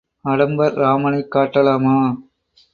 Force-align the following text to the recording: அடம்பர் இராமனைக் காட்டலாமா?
அடம்பர் 0.25 0.73
இராமனைக் 0.73 1.31
காட்டலாமா? 1.31 1.95